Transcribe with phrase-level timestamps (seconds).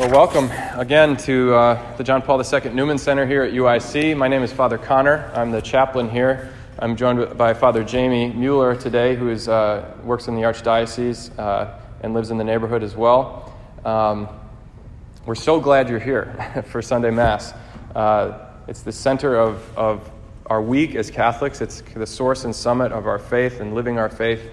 [0.00, 4.16] Well, welcome again to uh, the John Paul II Newman Center here at UIC.
[4.16, 5.30] My name is Father Connor.
[5.34, 6.54] I'm the chaplain here.
[6.78, 11.78] I'm joined by Father Jamie Mueller today, who is, uh, works in the Archdiocese uh,
[12.00, 13.54] and lives in the neighborhood as well.
[13.84, 14.26] Um,
[15.26, 17.52] we're so glad you're here for Sunday Mass.
[17.94, 20.10] Uh, it's the center of, of
[20.46, 24.08] our week as Catholics, it's the source and summit of our faith and living our
[24.08, 24.48] faith.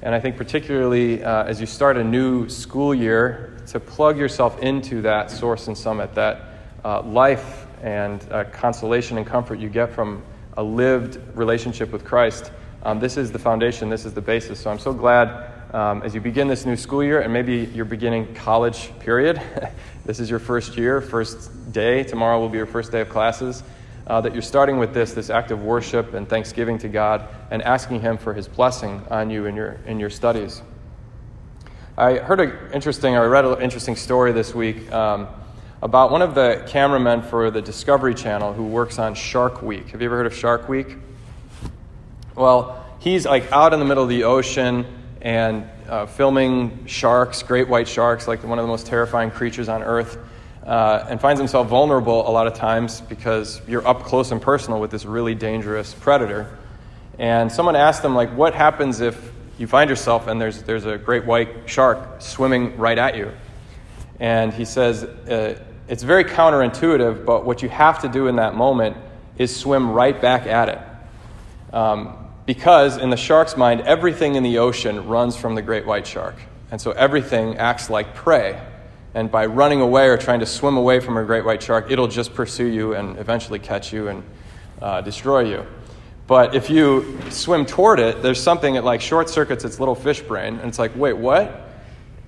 [0.00, 4.60] And I think, particularly uh, as you start a new school year, to plug yourself
[4.60, 6.42] into that source and summit, that
[6.84, 10.22] uh, life and uh, consolation and comfort you get from
[10.56, 12.50] a lived relationship with Christ.
[12.82, 14.60] Um, this is the foundation, this is the basis.
[14.60, 17.84] So I'm so glad um, as you begin this new school year, and maybe you're
[17.84, 19.40] beginning college period.
[20.04, 22.02] this is your first year, first day.
[22.04, 23.62] Tomorrow will be your first day of classes
[24.06, 27.62] uh, that you're starting with this, this act of worship and thanksgiving to God and
[27.62, 30.62] asking Him for His blessing on you in your, in your studies.
[31.98, 35.26] I heard an interesting, or I read an interesting story this week um,
[35.82, 39.88] about one of the cameramen for the Discovery Channel who works on Shark Week.
[39.88, 40.94] Have you ever heard of Shark Week?
[42.36, 44.86] Well, he's like out in the middle of the ocean
[45.22, 49.82] and uh, filming sharks, great white sharks, like one of the most terrifying creatures on
[49.82, 50.18] earth
[50.64, 54.78] uh, and finds himself vulnerable a lot of times because you're up close and personal
[54.78, 56.56] with this really dangerous predator.
[57.18, 60.98] And someone asked him, like, what happens if you find yourself and there's, there's a
[60.98, 63.32] great white shark swimming right at you?
[64.20, 68.54] And he says, uh, it's very counterintuitive, but what you have to do in that
[68.54, 68.96] moment
[69.36, 71.74] is swim right back at it.
[71.74, 76.06] Um, because in the shark's mind, everything in the ocean runs from the great white
[76.06, 76.34] shark.
[76.70, 78.60] And so everything acts like prey
[79.14, 82.08] and by running away or trying to swim away from a great white shark, it'll
[82.08, 84.22] just pursue you and eventually catch you and
[84.82, 85.66] uh, destroy you.
[86.28, 90.20] But if you swim toward it, there's something that like short circuits its little fish
[90.20, 91.70] brain, and it's like, wait, what?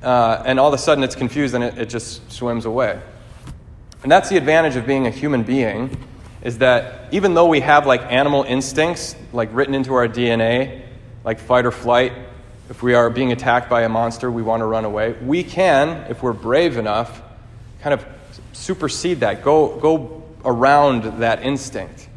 [0.02, 2.98] Uh, and all of a sudden it's confused and it, it just swims away.
[4.02, 5.94] And that's the advantage of being a human being,
[6.40, 10.80] is that even though we have like animal instincts, like written into our DNA,
[11.22, 12.14] like fight or flight,
[12.70, 15.12] if we are being attacked by a monster, we want to run away.
[15.12, 17.20] We can, if we're brave enough,
[17.82, 18.06] kind of
[18.54, 22.08] supersede that, go, go around that instinct.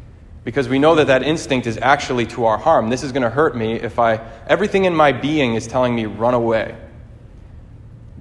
[0.44, 2.90] Because we know that that instinct is actually to our harm.
[2.90, 6.04] This is going to hurt me if I, everything in my being is telling me,
[6.04, 6.76] run away.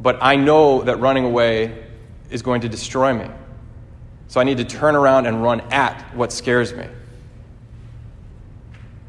[0.01, 1.83] But I know that running away
[2.29, 3.29] is going to destroy me.
[4.27, 6.87] So I need to turn around and run at what scares me.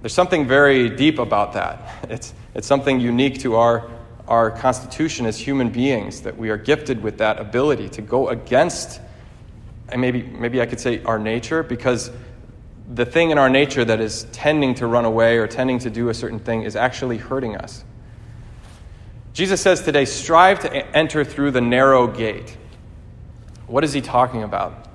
[0.03, 1.81] There's something very deep about that.
[2.11, 3.91] It's, it's something unique to our,
[4.29, 9.01] our constitution as human beings that we are gifted with that ability to go against,
[9.89, 12.11] and maybe, maybe I could say our nature, because
[12.93, 16.09] the thing in our nature that is tending to run away or tending to do
[16.09, 17.85] a certain thing is actually hurting us.
[19.33, 22.57] Jesus says today, strive to enter through the narrow gate.
[23.67, 24.89] What is he talking about?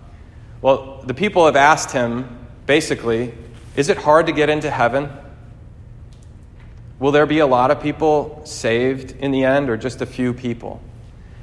[0.61, 3.33] Well, the people have asked him, basically,
[3.75, 5.09] is it hard to get into heaven?
[6.99, 10.33] Will there be a lot of people saved in the end, or just a few
[10.33, 10.81] people?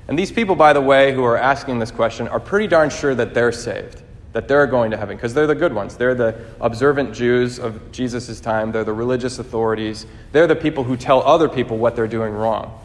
[0.07, 3.15] And these people, by the way, who are asking this question are pretty darn sure
[3.15, 4.03] that they're saved,
[4.37, 5.97] that they're going to heaven, because they're the good ones.
[5.97, 10.95] They're the observant Jews of Jesus' time, they're the religious authorities, they're the people who
[10.95, 12.79] tell other people what they're doing wrong.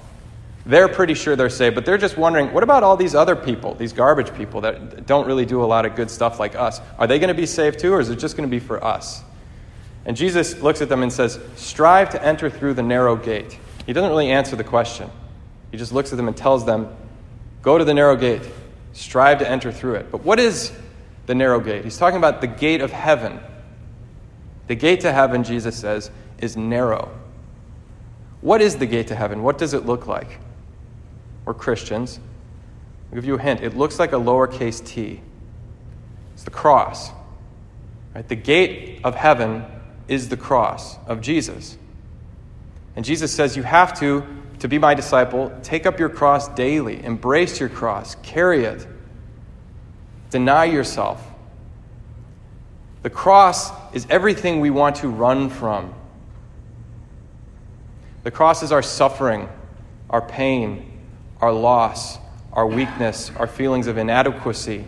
[0.66, 3.76] They're pretty sure they're saved, but they're just wondering what about all these other people,
[3.76, 6.80] these garbage people that don't really do a lot of good stuff like us?
[6.98, 8.82] Are they going to be saved too, or is it just going to be for
[8.82, 9.22] us?
[10.06, 13.60] And Jesus looks at them and says, Strive to enter through the narrow gate.
[13.86, 15.10] He doesn't really answer the question.
[15.70, 16.96] He just looks at them and tells them,
[17.62, 18.44] Go to the narrow gate.
[18.94, 20.12] Strive to enter through it.
[20.12, 20.72] But what is
[21.26, 21.84] the narrow gate?
[21.84, 23.40] He's talking about the gate of heaven.
[24.68, 27.12] The gate to heaven, Jesus says, is narrow.
[28.42, 29.44] What is the gate to heaven?
[29.44, 30.40] What does it look like?
[31.46, 32.20] We're Christians.
[33.10, 33.62] I'll give you a hint.
[33.62, 35.22] It looks like a lowercase t.
[36.34, 37.12] It's the cross.
[38.16, 38.28] Right?
[38.28, 39.66] The gate of heaven
[40.08, 41.78] is the cross of Jesus.
[42.96, 44.26] And Jesus says, You have to,
[44.60, 48.88] to be my disciple, take up your cross daily, embrace your cross, carry it,
[50.32, 51.26] deny yourself.
[53.04, 55.94] The cross is everything we want to run from.
[58.24, 59.50] The cross is our suffering,
[60.10, 61.00] our pain,
[61.40, 62.18] our loss,
[62.54, 64.86] our weakness, our feelings of inadequacy.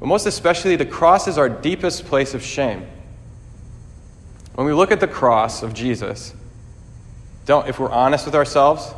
[0.00, 2.86] But most especially, the cross is our deepest place of shame.
[4.54, 6.34] When we look at the cross of Jesus,
[7.46, 8.92] don't, if we're honest with ourselves,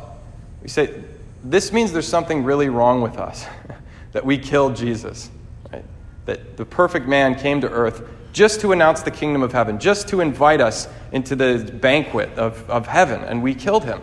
[0.61, 1.03] we say,
[1.43, 3.45] this means there's something really wrong with us,
[4.11, 5.29] that we killed Jesus.
[5.71, 5.85] Right?
[6.25, 8.03] That the perfect man came to earth
[8.33, 12.69] just to announce the kingdom of heaven, just to invite us into the banquet of,
[12.69, 14.01] of heaven, and we killed him.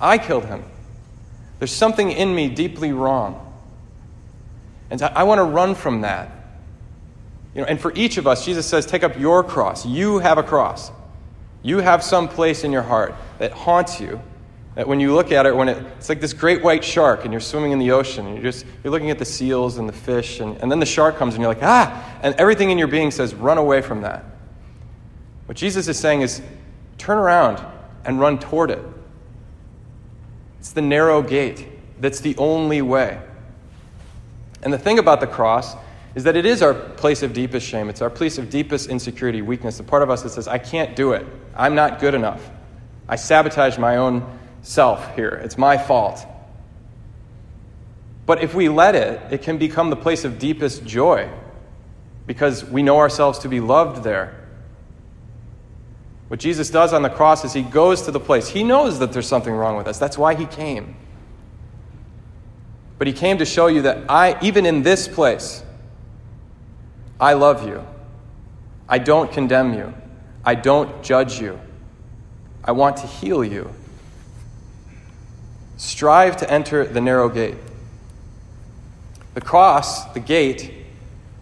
[0.00, 0.62] I killed him.
[1.58, 3.44] There's something in me deeply wrong.
[4.90, 6.30] And I want to run from that.
[7.54, 9.84] You know, and for each of us, Jesus says, take up your cross.
[9.84, 10.92] You have a cross.
[11.62, 14.20] You have some place in your heart that haunts you.
[14.78, 17.32] That when you look at it, when it, it's like this great white shark, and
[17.32, 19.92] you're swimming in the ocean, and you're just you're looking at the seals and the
[19.92, 22.86] fish, and, and then the shark comes, and you're like, ah, and everything in your
[22.86, 24.24] being says, run away from that.
[25.46, 26.40] What Jesus is saying is,
[26.96, 27.60] turn around
[28.04, 28.78] and run toward it.
[30.60, 31.66] It's the narrow gate
[32.00, 33.20] that's the only way.
[34.62, 35.74] And the thing about the cross
[36.14, 37.88] is that it is our place of deepest shame.
[37.88, 40.94] It's our place of deepest insecurity, weakness, the part of us that says, I can't
[40.94, 41.26] do it.
[41.56, 42.48] I'm not good enough.
[43.08, 45.40] I sabotage my own self here.
[45.44, 46.26] It's my fault.
[48.26, 51.30] But if we let it, it can become the place of deepest joy
[52.26, 54.34] because we know ourselves to be loved there.
[56.28, 58.48] What Jesus does on the cross is he goes to the place.
[58.48, 59.98] He knows that there's something wrong with us.
[59.98, 60.94] That's why he came.
[62.98, 65.62] But he came to show you that I, even in this place,
[67.18, 67.82] I love you.
[68.88, 69.94] I don't condemn you.
[70.44, 71.58] I don't judge you.
[72.62, 73.70] I want to heal you.
[75.78, 77.54] Strive to enter the narrow gate.
[79.34, 80.74] The cross, the gate,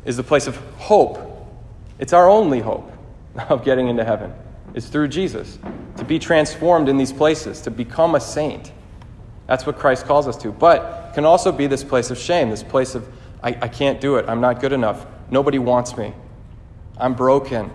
[0.05, 1.19] is the place of hope.
[1.99, 2.93] It's our only hope
[3.49, 4.33] of getting into heaven.
[4.75, 5.59] It's through Jesus.
[5.97, 8.73] To be transformed in these places, to become a saint.
[9.47, 10.53] That's what Christ calls us to.
[10.53, 13.09] But can also be this place of shame, this place of,
[13.43, 14.29] I, I can't do it.
[14.29, 15.06] I'm not good enough.
[15.31, 16.12] Nobody wants me.
[16.99, 17.71] I'm broken.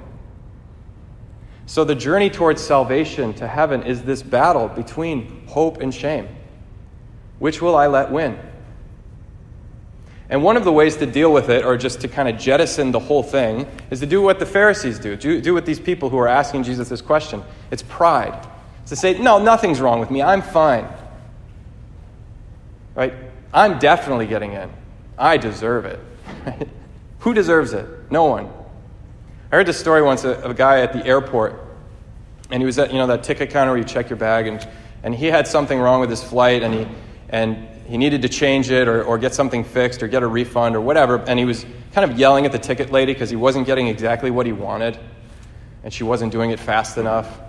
[1.66, 6.28] So the journey towards salvation to heaven is this battle between hope and shame.
[7.42, 8.38] Which will I let win?
[10.30, 12.92] And one of the ways to deal with it, or just to kind of jettison
[12.92, 15.16] the whole thing, is to do what the Pharisees do.
[15.16, 17.42] Do, do what these people who are asking Jesus this question.
[17.72, 18.48] It's pride.
[18.82, 20.22] It's to say, no, nothing's wrong with me.
[20.22, 20.88] I'm fine.
[22.94, 23.16] Right?
[23.52, 24.70] I'm definitely getting in.
[25.18, 26.00] I deserve it.
[27.22, 27.88] Who deserves it?
[28.12, 28.54] No one.
[29.52, 31.60] I heard this story once of a guy at the airport,
[32.52, 34.68] and he was at you know that ticket counter where you check your bag, and,
[35.02, 36.88] and he had something wrong with his flight, and he
[37.32, 40.76] and he needed to change it or, or get something fixed or get a refund
[40.76, 43.66] or whatever, and he was kind of yelling at the ticket lady because he wasn't
[43.66, 45.00] getting exactly what he wanted,
[45.84, 47.40] and she wasn't doing it fast enough.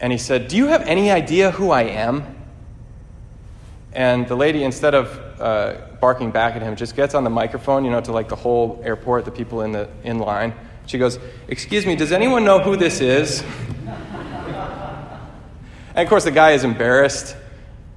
[0.00, 2.36] And he said, "Do you have any idea who I am?"
[3.92, 7.84] And the lady, instead of uh, barking back at him, just gets on the microphone,
[7.84, 10.54] you know, to like the whole airport, the people in the in line.
[10.86, 13.42] She goes, "Excuse me, does anyone know who this is?"
[15.94, 17.34] and of course, the guy is embarrassed.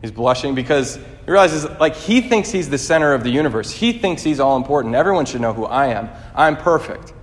[0.01, 3.69] He's blushing because he realizes, like, he thinks he's the center of the universe.
[3.71, 4.95] He thinks he's all important.
[4.95, 6.09] Everyone should know who I am.
[6.35, 7.13] I'm perfect.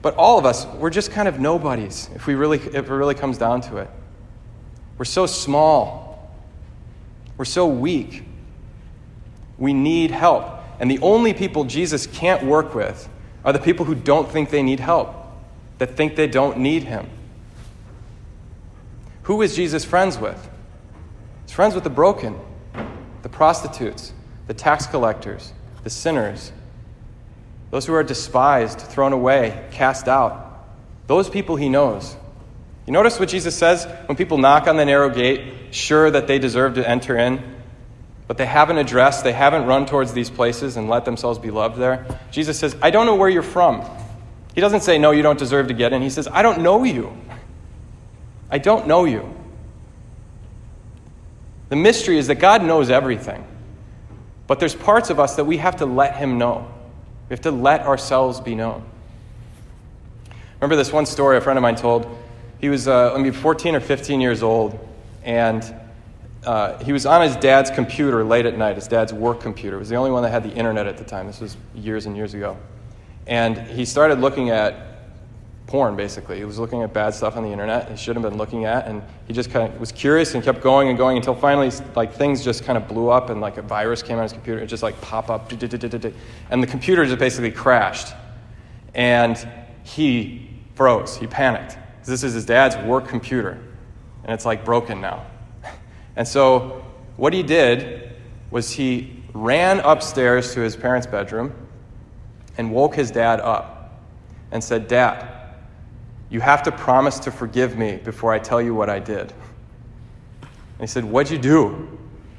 [0.00, 3.14] But all of us, we're just kind of nobodies if we really, if it really
[3.14, 3.90] comes down to it.
[4.96, 6.32] We're so small.
[7.36, 8.24] We're so weak.
[9.58, 10.46] We need help.
[10.80, 13.08] And the only people Jesus can't work with
[13.44, 15.14] are the people who don't think they need help,
[15.78, 17.08] that think they don't need him.
[19.24, 20.48] Who is Jesus friends with?
[21.46, 22.38] He's friends with the broken,
[23.22, 24.12] the prostitutes,
[24.48, 25.52] the tax collectors,
[25.84, 26.52] the sinners,
[27.70, 30.66] those who are despised, thrown away, cast out.
[31.06, 32.16] Those people he knows.
[32.86, 36.38] You notice what Jesus says when people knock on the narrow gate, sure that they
[36.38, 37.42] deserve to enter in,
[38.26, 41.78] but they haven't addressed, they haven't run towards these places and let themselves be loved
[41.78, 42.06] there?
[42.32, 43.84] Jesus says, I don't know where you're from.
[44.54, 46.02] He doesn't say, No, you don't deserve to get in.
[46.02, 47.16] He says, I don't know you.
[48.50, 49.32] I don't know you.
[51.68, 53.44] The mystery is that God knows everything,
[54.46, 56.70] but there's parts of us that we have to let Him know.
[57.28, 58.84] We have to let ourselves be known.
[60.60, 62.06] Remember this one story a friend of mine told?
[62.60, 64.78] He was uh, maybe 14 or 15 years old,
[65.24, 65.74] and
[66.44, 69.76] uh, he was on his dad's computer late at night, his dad's work computer.
[69.76, 71.26] It was the only one that had the internet at the time.
[71.26, 72.56] This was years and years ago.
[73.26, 74.95] And he started looking at
[75.66, 76.38] porn, basically.
[76.38, 78.86] He was looking at bad stuff on the internet he shouldn't have been looking at.
[78.86, 82.14] And he just kind of was curious and kept going and going until finally, like,
[82.14, 84.60] things just kind of blew up and, like, a virus came on his computer.
[84.60, 85.50] It just, like, pop up.
[85.50, 88.14] And the computer just basically crashed.
[88.94, 89.36] And
[89.82, 91.16] he froze.
[91.16, 91.78] He panicked.
[92.06, 93.58] This is his dad's work computer,
[94.22, 95.26] and it's like broken now.
[96.18, 96.82] And so,
[97.18, 98.16] what he did
[98.50, 101.52] was he ran upstairs to his parents' bedroom
[102.56, 104.00] and woke his dad up
[104.50, 105.35] and said, Dad,
[106.28, 109.32] you have to promise to forgive me before I tell you what I did.
[110.42, 111.88] And he said, What'd you do?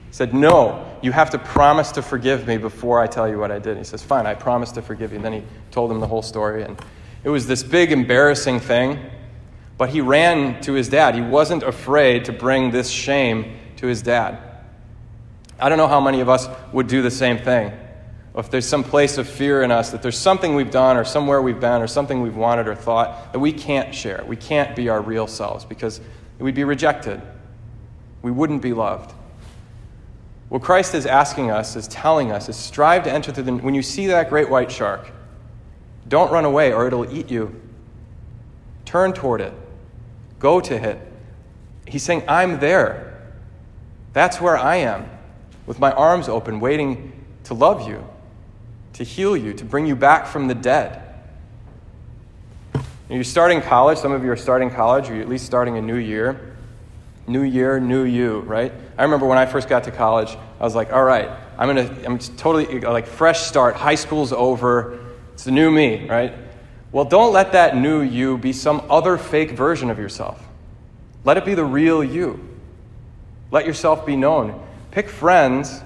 [0.08, 3.52] He said, No, you have to promise to forgive me before I tell you what
[3.52, 3.72] I did.
[3.72, 5.18] And he says, Fine, I promise to forgive you.
[5.18, 6.64] And then he told him the whole story.
[6.64, 6.80] And
[7.24, 9.00] it was this big, embarrassing thing.
[9.78, 11.16] But he ran to his dad.
[11.16, 14.40] He wasn't afraid to bring this shame to his dad.
[15.60, 17.72] I don't know how many of us would do the same thing.
[18.38, 21.42] If there's some place of fear in us, that there's something we've done or somewhere
[21.42, 24.24] we've been or something we've wanted or thought that we can't share.
[24.28, 26.00] We can't be our real selves because
[26.38, 27.20] we'd be rejected.
[28.22, 29.14] We wouldn't be loved.
[30.50, 33.54] What Christ is asking us, is telling us, is strive to enter through the.
[33.54, 35.12] When you see that great white shark,
[36.08, 37.60] don't run away or it'll eat you.
[38.86, 39.54] Turn toward it.
[40.40, 41.00] Go to it.
[41.88, 43.34] He's saying, I'm there.
[44.14, 45.10] That's where I am,
[45.66, 47.12] with my arms open, waiting
[47.46, 48.08] to love you,
[48.98, 51.04] to heal you, to bring you back from the dead.
[53.10, 54.00] You're starting college.
[54.00, 56.56] Some of you are starting college, or you're at least starting a new year.
[57.28, 58.74] New year, new you, right?
[58.98, 62.06] I remember when I first got to college, I was like, all right, I'm to,
[62.06, 63.76] I'm totally like fresh start.
[63.76, 65.00] High school's over.
[65.34, 66.34] It's the new me, right?
[66.92, 70.44] Well, don't let that new you be some other fake version of yourself.
[71.24, 72.44] Let it be the real you.
[73.52, 74.60] Let yourself be known.
[74.90, 75.84] Pick friends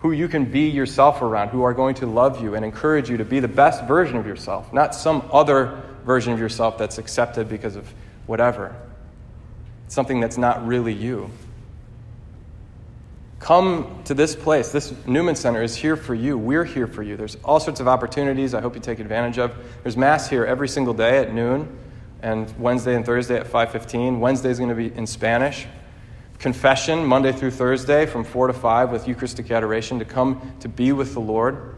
[0.00, 3.16] who you can be yourself around, who are going to love you and encourage you
[3.16, 7.48] to be the best version of yourself, not some other version of yourself that's accepted
[7.48, 7.92] because of
[8.26, 8.74] whatever
[9.90, 11.30] something that's not really you.
[13.40, 14.70] Come to this place.
[14.70, 16.38] This Newman Center is here for you.
[16.38, 17.16] We're here for you.
[17.16, 19.52] There's all sorts of opportunities I hope you take advantage of.
[19.82, 21.76] There's Mass here every single day at noon
[22.22, 24.20] and Wednesday and Thursday at 5:15.
[24.20, 25.66] Wednesday is going to be in Spanish.
[26.40, 30.90] Confession Monday through Thursday from 4 to 5 with Eucharistic adoration to come to be
[30.90, 31.76] with the Lord.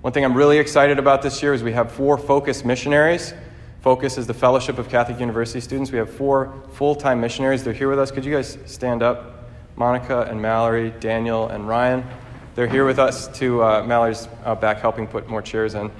[0.00, 3.34] One thing I'm really excited about this year is we have four focus missionaries
[3.86, 5.92] Focus is the Fellowship of Catholic University Students.
[5.92, 7.62] We have four full time missionaries.
[7.62, 8.10] They're here with us.
[8.10, 9.48] Could you guys stand up?
[9.76, 12.04] Monica and Mallory, Daniel and Ryan.
[12.56, 15.92] They're here with us to, uh, Mallory's uh, back helping put more chairs in.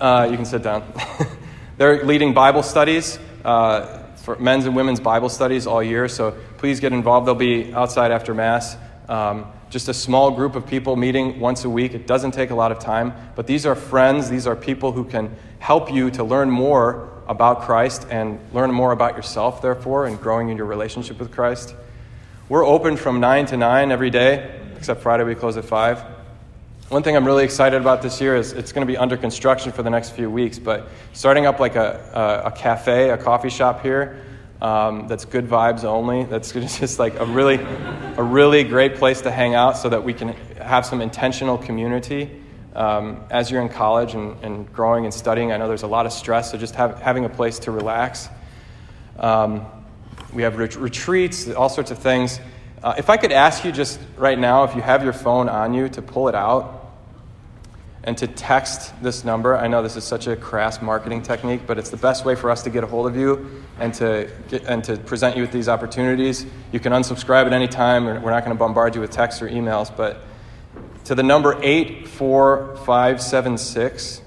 [0.00, 0.82] Uh, you can sit down.
[1.76, 3.97] They're leading Bible studies uh,
[4.28, 7.26] for men's and women's Bible studies all year, so please get involved.
[7.26, 8.76] They'll be outside after Mass.
[9.08, 11.94] Um, just a small group of people meeting once a week.
[11.94, 15.04] It doesn't take a lot of time, but these are friends, these are people who
[15.04, 20.20] can help you to learn more about Christ and learn more about yourself, therefore, and
[20.20, 21.74] growing in your relationship with Christ.
[22.50, 26.17] We're open from 9 to 9 every day, except Friday we close at 5.
[26.88, 29.72] One thing I'm really excited about this year is it's going to be under construction
[29.72, 33.50] for the next few weeks, but starting up like a, a, a cafe, a coffee
[33.50, 34.24] shop here
[34.62, 36.24] um, that's good vibes only.
[36.24, 37.56] That's just like a really,
[38.16, 40.28] a really great place to hang out so that we can
[40.62, 42.40] have some intentional community.
[42.74, 46.06] Um, as you're in college and, and, growing and studying, I know there's a lot
[46.06, 48.30] of stress, so just have, having a place to relax.
[49.18, 49.66] Um,
[50.32, 52.40] we have ret- retreats, all sorts of things.
[52.82, 55.74] Uh, if I could ask you just right now, if you have your phone on
[55.74, 56.77] you, to pull it out
[58.08, 59.54] and to text this number.
[59.54, 62.50] I know this is such a crass marketing technique, but it's the best way for
[62.50, 65.52] us to get a hold of you and to, get, and to present you with
[65.52, 66.46] these opportunities.
[66.72, 68.06] You can unsubscribe at any time.
[68.06, 70.22] We're not going to bombard you with texts or emails, but
[71.04, 74.22] to the number 84576,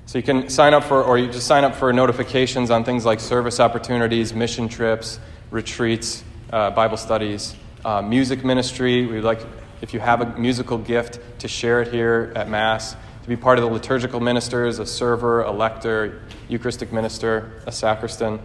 [0.08, 3.06] So you can sign up for, or you just sign up for notifications on things
[3.06, 5.20] like service opportunities, mission trips,
[5.50, 9.08] retreats, uh, Bible studies, uh, music ministry.
[9.08, 9.42] We'd like,
[9.82, 13.58] if you have a musical gift, to share it here at Mass, to be part
[13.58, 18.40] of the liturgical ministers, a server, a lector, Eucharistic minister, a sacristan.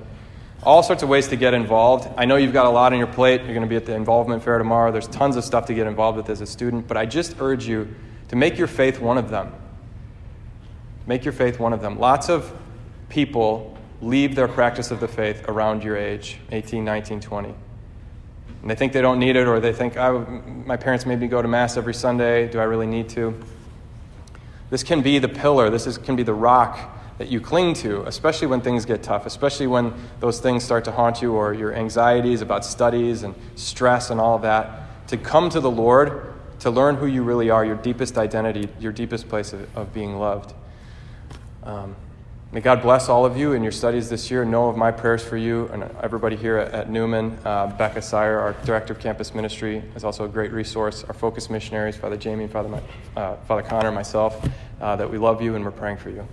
[0.63, 2.09] All sorts of ways to get involved.
[2.17, 3.43] I know you've got a lot on your plate.
[3.43, 4.93] You're going to be at the involvement fair tomorrow.
[4.93, 7.67] There's tons of stuff to get involved with as a student, but I just urge
[7.67, 7.95] you
[8.29, 9.53] to make your faith one of them.
[11.11, 11.99] Make your faith one of them.
[11.99, 12.57] Lots of
[13.09, 17.49] people leave their practice of the faith around your age 18, 19, 20.
[17.49, 20.21] And they think they don't need it, or they think, oh,
[20.65, 22.47] my parents made me go to Mass every Sunday.
[22.47, 23.35] Do I really need to?
[24.71, 26.79] This can be the pillar, this is, can be the rock
[27.19, 30.93] that you cling to, especially when things get tough, especially when those things start to
[30.93, 35.09] haunt you, or your anxieties about studies and stress and all of that.
[35.09, 38.93] To come to the Lord, to learn who you really are, your deepest identity, your
[38.93, 40.55] deepest place of, of being loved.
[41.63, 41.95] Um,
[42.53, 44.45] may God bless all of you in your studies this year.
[44.45, 47.39] Know of my prayers for you and everybody here at, at Newman.
[47.45, 51.05] Uh, Becca Sire, our director of campus ministry, is also a great resource.
[51.05, 52.83] Our focus missionaries, Father Jamie, Father,
[53.17, 54.49] uh, Father Connor, myself,
[54.81, 56.27] uh, that we love you and we're praying for you.